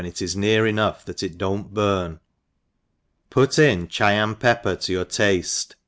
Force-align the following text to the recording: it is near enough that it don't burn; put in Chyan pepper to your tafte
it 0.03 0.19
is 0.19 0.35
near 0.35 0.65
enough 0.65 1.05
that 1.05 1.21
it 1.21 1.37
don't 1.37 1.75
burn; 1.75 2.19
put 3.29 3.59
in 3.59 3.87
Chyan 3.87 4.33
pepper 4.33 4.75
to 4.77 4.91
your 4.91 5.05
tafte 5.05 5.75